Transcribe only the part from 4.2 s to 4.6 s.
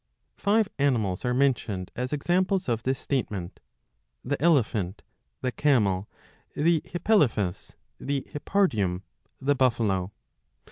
the